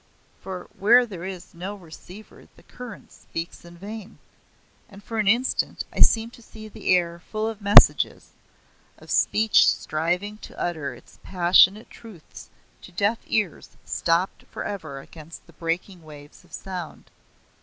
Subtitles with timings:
[0.41, 4.17] For where there is no receiver the current speaks in vain;
[4.89, 8.31] and for an instant I seemed to see the air full of messages
[8.97, 12.49] of speech striving to utter its passionate truths
[12.81, 17.11] to deaf ears stopped for ever against the breaking waves of sound.